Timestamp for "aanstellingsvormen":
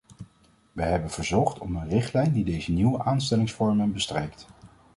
3.03-3.91